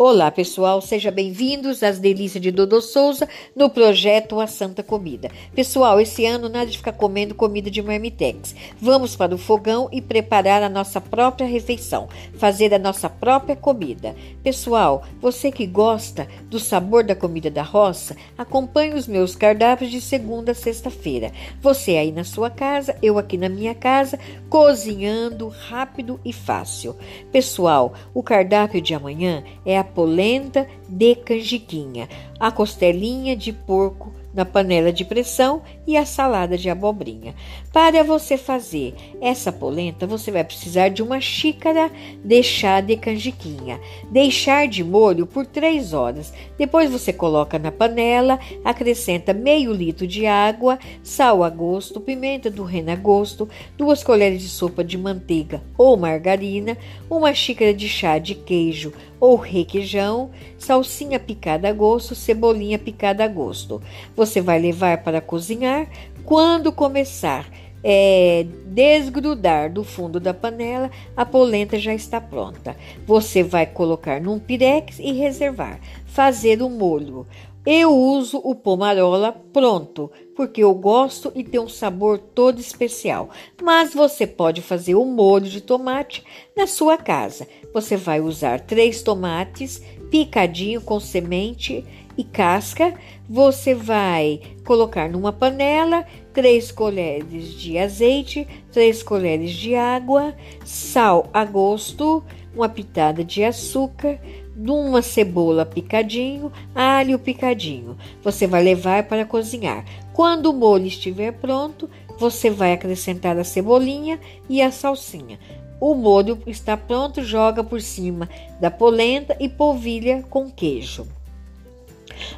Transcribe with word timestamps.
Olá, 0.00 0.30
pessoal, 0.30 0.80
sejam 0.80 1.10
bem-vindos 1.10 1.82
às 1.82 1.98
delícias 1.98 2.40
de 2.40 2.52
Dodô 2.52 2.80
Souza 2.80 3.28
no 3.56 3.68
projeto 3.68 4.38
A 4.38 4.46
Santa 4.46 4.80
Comida. 4.80 5.28
Pessoal, 5.56 6.00
esse 6.00 6.24
ano 6.24 6.48
nada 6.48 6.70
de 6.70 6.78
ficar 6.78 6.92
comendo 6.92 7.34
comida 7.34 7.68
de 7.68 7.82
marmitex. 7.82 8.54
Vamos 8.80 9.16
para 9.16 9.34
o 9.34 9.38
fogão 9.38 9.88
e 9.90 10.00
preparar 10.00 10.62
a 10.62 10.68
nossa 10.68 11.00
própria 11.00 11.48
refeição, 11.48 12.08
fazer 12.34 12.72
a 12.72 12.78
nossa 12.78 13.10
própria 13.10 13.56
comida. 13.56 14.14
Pessoal, 14.40 15.02
você 15.20 15.50
que 15.50 15.66
gosta 15.66 16.28
do 16.44 16.60
sabor 16.60 17.02
da 17.02 17.16
comida 17.16 17.50
da 17.50 17.64
roça, 17.64 18.16
acompanhe 18.38 18.94
os 18.94 19.08
meus 19.08 19.34
cardápios 19.34 19.90
de 19.90 20.00
segunda 20.00 20.52
a 20.52 20.54
sexta-feira. 20.54 21.32
Você 21.60 21.96
aí 21.96 22.12
na 22.12 22.22
sua 22.22 22.50
casa, 22.50 22.96
eu 23.02 23.18
aqui 23.18 23.36
na 23.36 23.48
minha 23.48 23.74
casa, 23.74 24.16
cozinhando 24.48 25.48
rápido 25.48 26.20
e 26.24 26.32
fácil. 26.32 26.94
Pessoal, 27.32 27.94
o 28.14 28.22
cardápio 28.22 28.80
de 28.80 28.94
amanhã 28.94 29.42
é 29.66 29.76
a 29.76 29.87
polenta 29.94 30.66
de 30.88 31.14
canjiquinha, 31.14 32.08
a 32.38 32.50
costelinha 32.50 33.36
de 33.36 33.52
porco 33.52 34.12
na 34.32 34.44
panela 34.44 34.92
de 34.92 35.04
pressão 35.04 35.62
e 35.86 35.96
a 35.96 36.04
salada 36.04 36.56
de 36.56 36.68
abobrinha. 36.70 37.34
Para 37.72 38.04
você 38.04 38.36
fazer 38.36 38.94
essa 39.20 39.50
polenta, 39.50 40.06
você 40.06 40.30
vai 40.30 40.44
precisar 40.44 40.90
de 40.90 41.02
uma 41.02 41.20
xícara 41.20 41.90
de 42.22 42.42
chá 42.42 42.80
de 42.80 42.96
canjiquinha. 42.96 43.80
Deixar 44.10 44.68
de 44.68 44.84
molho 44.84 45.26
por 45.26 45.46
3 45.46 45.92
horas. 45.92 46.32
Depois 46.56 46.90
você 46.90 47.12
coloca 47.12 47.58
na 47.58 47.72
panela, 47.72 48.38
acrescenta 48.64 49.32
meio 49.32 49.72
litro 49.72 50.06
de 50.06 50.26
água, 50.26 50.78
sal 51.02 51.42
a 51.42 51.50
gosto, 51.50 52.00
pimenta 52.00 52.50
do 52.50 52.62
reino 52.62 52.92
a 52.92 52.96
gosto, 52.96 53.48
duas 53.76 54.04
colheres 54.04 54.42
de 54.42 54.48
sopa 54.48 54.84
de 54.84 54.96
manteiga 54.96 55.62
ou 55.76 55.96
margarina, 55.96 56.76
uma 57.10 57.34
xícara 57.34 57.74
de 57.74 57.88
chá 57.88 58.18
de 58.18 58.34
queijo 58.34 58.92
ou 59.20 59.36
requeijão, 59.36 60.30
salsinha 60.58 61.18
picada 61.18 61.68
a 61.68 61.72
gosto, 61.72 62.14
cebolinha 62.14 62.78
picada 62.78 63.24
a 63.24 63.28
gosto. 63.28 63.82
Você 64.16 64.40
vai 64.40 64.58
levar 64.58 64.98
para 64.98 65.20
cozinhar. 65.20 65.88
Quando 66.24 66.70
começar 66.70 67.46
é, 67.82 68.46
desgrudar 68.66 69.72
do 69.72 69.84
fundo 69.84 70.18
da 70.18 70.34
panela, 70.34 70.90
a 71.16 71.24
polenta 71.24 71.78
já 71.78 71.94
está 71.94 72.20
pronta. 72.20 72.76
Você 73.06 73.42
vai 73.42 73.66
colocar 73.66 74.20
num 74.20 74.38
pirex 74.38 74.98
e 74.98 75.12
reservar. 75.12 75.78
Fazer 76.06 76.62
o 76.62 76.68
molho. 76.68 77.26
Eu 77.66 77.94
uso 77.94 78.38
o 78.38 78.54
pomarola 78.54 79.32
pronto, 79.52 80.10
porque 80.34 80.62
eu 80.62 80.74
gosto 80.74 81.32
e 81.34 81.44
tem 81.44 81.60
um 81.60 81.68
sabor 81.68 82.18
todo 82.18 82.60
especial. 82.60 83.28
Mas 83.62 83.92
você 83.92 84.26
pode 84.26 84.62
fazer 84.62 84.94
o 84.94 85.04
molho 85.04 85.46
de 85.46 85.60
tomate 85.60 86.24
na 86.56 86.66
sua 86.66 86.96
casa. 86.96 87.46
Você 87.74 87.96
vai 87.96 88.20
usar 88.20 88.60
três 88.60 89.02
tomates 89.02 89.82
picadinho 90.10 90.80
com 90.80 90.98
semente 90.98 91.84
e 92.16 92.24
casca. 92.24 92.94
Você 93.28 93.74
vai 93.74 94.40
colocar 94.64 95.08
numa 95.08 95.32
panela 95.32 96.06
três 96.38 96.70
colheres 96.70 97.52
de 97.54 97.76
azeite, 97.76 98.46
três 98.70 99.02
colheres 99.02 99.50
de 99.50 99.74
água, 99.74 100.32
sal 100.64 101.28
a 101.34 101.44
gosto, 101.44 102.22
uma 102.54 102.68
pitada 102.68 103.24
de 103.24 103.42
açúcar, 103.42 104.20
uma 104.56 105.02
cebola 105.02 105.66
picadinho, 105.66 106.52
alho 106.72 107.18
picadinho. 107.18 107.96
Você 108.22 108.46
vai 108.46 108.62
levar 108.62 109.02
para 109.08 109.24
cozinhar. 109.24 109.84
Quando 110.12 110.46
o 110.46 110.52
molho 110.52 110.86
estiver 110.86 111.32
pronto, 111.32 111.90
você 112.16 112.50
vai 112.50 112.72
acrescentar 112.72 113.36
a 113.36 113.42
cebolinha 113.42 114.20
e 114.48 114.62
a 114.62 114.70
salsinha. 114.70 115.40
O 115.80 115.92
molho 115.92 116.38
está 116.46 116.76
pronto, 116.76 117.20
joga 117.20 117.64
por 117.64 117.80
cima 117.80 118.28
da 118.60 118.70
polenta 118.70 119.36
e 119.40 119.48
polvilha 119.48 120.24
com 120.30 120.48
queijo. 120.48 121.17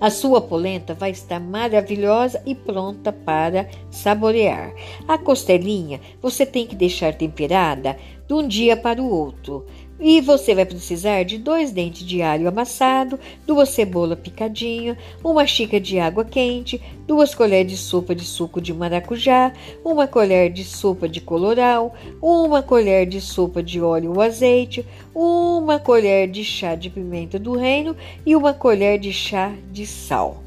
A 0.00 0.10
sua 0.10 0.40
polenta 0.40 0.94
vai 0.94 1.10
estar 1.10 1.40
maravilhosa 1.40 2.42
e 2.46 2.54
pronta 2.54 3.12
para 3.12 3.68
saborear. 3.90 4.74
A 5.06 5.18
costelinha 5.18 6.00
você 6.20 6.44
tem 6.44 6.66
que 6.66 6.76
deixar 6.76 7.14
temperada 7.14 7.96
de 8.26 8.34
um 8.34 8.46
dia 8.46 8.76
para 8.76 9.00
o 9.00 9.08
outro. 9.08 9.66
E 9.98 10.20
você 10.20 10.54
vai 10.54 10.66
precisar 10.66 11.22
de 11.24 11.38
dois 11.38 11.72
dentes 11.72 12.06
de 12.06 12.20
alho 12.20 12.46
amassado, 12.46 13.18
duas 13.46 13.70
cebolas 13.70 14.18
picadinha, 14.18 14.96
uma 15.24 15.46
xícara 15.46 15.80
de 15.80 15.98
água 15.98 16.22
quente, 16.22 16.80
duas 17.06 17.34
colheres 17.34 17.72
de 17.72 17.78
sopa 17.78 18.14
de 18.14 18.24
suco 18.24 18.60
de 18.60 18.74
maracujá, 18.74 19.52
uma 19.82 20.06
colher 20.06 20.52
de 20.52 20.64
sopa 20.64 21.08
de 21.08 21.22
coloral, 21.22 21.94
uma 22.20 22.62
colher 22.62 23.06
de 23.06 23.22
sopa 23.22 23.62
de 23.62 23.80
óleo 23.80 24.12
ou 24.12 24.20
azeite, 24.20 24.84
uma 25.14 25.78
colher 25.78 26.28
de 26.28 26.44
chá 26.44 26.74
de 26.74 26.90
pimenta 26.90 27.38
do 27.38 27.56
reino 27.56 27.96
e 28.26 28.36
uma 28.36 28.52
colher 28.52 28.98
de 28.98 29.14
chá 29.14 29.54
de 29.72 29.86
sal. 29.86 30.42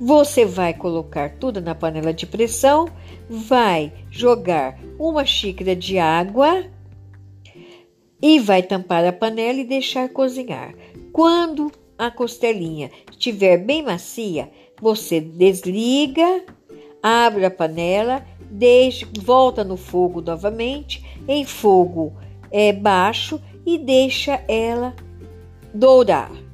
Você 0.00 0.46
vai 0.46 0.72
colocar 0.72 1.34
tudo 1.38 1.60
na 1.60 1.74
panela 1.74 2.14
de 2.14 2.24
pressão, 2.24 2.88
vai 3.28 3.92
jogar 4.10 4.78
uma 4.98 5.26
xícara 5.26 5.76
de 5.76 5.98
água 5.98 6.64
e 8.20 8.38
vai 8.38 8.62
tampar 8.62 9.04
a 9.04 9.12
panela 9.12 9.58
e 9.58 9.64
deixar 9.64 10.08
cozinhar. 10.08 10.74
Quando 11.12 11.70
a 11.96 12.10
costelinha 12.10 12.90
estiver 13.10 13.58
bem 13.58 13.82
macia, 13.82 14.50
você 14.80 15.20
desliga, 15.20 16.44
abre 17.02 17.44
a 17.44 17.50
panela, 17.50 18.24
deixa, 18.50 19.06
volta 19.20 19.64
no 19.64 19.76
fogo 19.76 20.20
novamente, 20.20 21.04
em 21.26 21.44
fogo 21.44 22.12
é, 22.50 22.72
baixo 22.72 23.40
e 23.66 23.78
deixa 23.78 24.42
ela 24.48 24.94
dourar. 25.74 26.47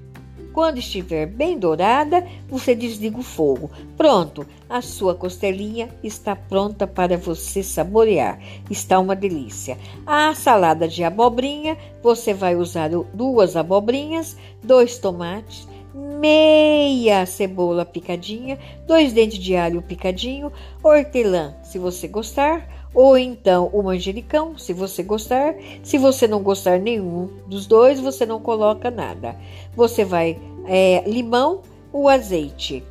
Quando 0.54 0.78
estiver 0.78 1.26
bem 1.26 1.58
dourada, 1.58 2.24
você 2.48 2.76
desliga 2.76 3.18
o 3.18 3.24
fogo. 3.24 3.68
Pronto, 3.96 4.46
a 4.70 4.80
sua 4.80 5.12
costelinha 5.12 5.88
está 6.00 6.36
pronta 6.36 6.86
para 6.86 7.18
você 7.18 7.60
saborear. 7.60 8.38
Está 8.70 9.00
uma 9.00 9.16
delícia. 9.16 9.76
A 10.06 10.32
salada 10.32 10.86
de 10.86 11.02
abobrinha, 11.02 11.76
você 12.00 12.32
vai 12.32 12.54
usar 12.54 12.88
duas 13.12 13.56
abobrinhas, 13.56 14.36
dois 14.62 14.96
tomates, 14.96 15.66
meia 15.92 17.26
cebola 17.26 17.84
picadinha, 17.84 18.56
dois 18.86 19.12
dentes 19.12 19.38
de 19.38 19.56
alho 19.56 19.82
picadinho, 19.82 20.52
hortelã, 20.84 21.52
se 21.64 21.80
você 21.80 22.06
gostar, 22.06 22.83
ou 22.94 23.18
então 23.18 23.68
o 23.72 23.82
manjericão, 23.82 24.56
se 24.56 24.72
você 24.72 25.02
gostar. 25.02 25.54
Se 25.82 25.98
você 25.98 26.28
não 26.28 26.42
gostar 26.42 26.78
nenhum 26.78 27.28
dos 27.46 27.66
dois, 27.66 27.98
você 27.98 28.24
não 28.24 28.40
coloca 28.40 28.90
nada. 28.90 29.36
Você 29.74 30.04
vai 30.04 30.38
é, 30.66 31.02
limão, 31.06 31.62
o 31.92 32.08
azeite. 32.08 32.84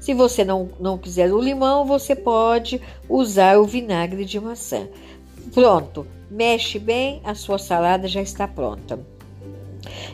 Se 0.00 0.14
você 0.14 0.44
não, 0.44 0.70
não 0.80 0.98
quiser 0.98 1.32
o 1.32 1.40
limão, 1.40 1.84
você 1.84 2.16
pode 2.16 2.80
usar 3.08 3.58
o 3.58 3.64
vinagre 3.64 4.24
de 4.24 4.40
maçã. 4.40 4.88
Pronto, 5.52 6.06
mexe 6.30 6.78
bem, 6.78 7.20
a 7.24 7.34
sua 7.34 7.58
salada 7.58 8.08
já 8.08 8.22
está 8.22 8.48
pronta. 8.48 8.98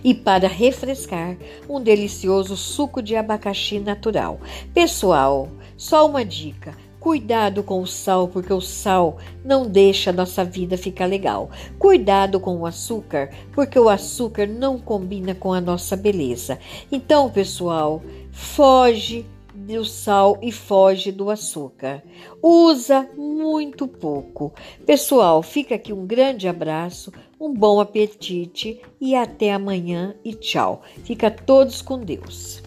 E 0.02 0.14
para 0.14 0.48
refrescar, 0.48 1.36
um 1.68 1.80
delicioso 1.80 2.56
suco 2.56 3.02
de 3.02 3.16
abacaxi 3.16 3.78
natural. 3.78 4.40
Pessoal, 4.74 5.48
só 5.76 6.06
uma 6.06 6.24
dica: 6.24 6.74
Cuidado 7.00 7.62
com 7.62 7.80
o 7.80 7.86
sal, 7.86 8.28
porque 8.28 8.52
o 8.52 8.60
sal 8.60 9.16
não 9.42 9.66
deixa 9.66 10.10
a 10.10 10.12
nossa 10.12 10.44
vida 10.44 10.76
ficar 10.76 11.06
legal. 11.06 11.50
Cuidado 11.78 12.38
com 12.38 12.58
o 12.58 12.66
açúcar, 12.66 13.30
porque 13.54 13.78
o 13.78 13.88
açúcar 13.88 14.46
não 14.46 14.78
combina 14.78 15.34
com 15.34 15.50
a 15.54 15.62
nossa 15.62 15.96
beleza. 15.96 16.58
Então, 16.92 17.30
pessoal, 17.30 18.02
foge 18.30 19.24
do 19.54 19.84
sal 19.84 20.38
e 20.42 20.52
foge 20.52 21.10
do 21.10 21.30
açúcar. 21.30 22.02
Usa 22.42 23.08
muito 23.16 23.88
pouco. 23.88 24.52
Pessoal, 24.84 25.42
fica 25.42 25.76
aqui 25.76 25.94
um 25.94 26.06
grande 26.06 26.48
abraço, 26.48 27.10
um 27.40 27.54
bom 27.54 27.80
apetite 27.80 28.80
e 29.00 29.14
até 29.14 29.52
amanhã 29.52 30.14
e 30.22 30.34
tchau. 30.34 30.82
Fica 31.04 31.30
todos 31.30 31.80
com 31.80 31.98
Deus. 31.98 32.62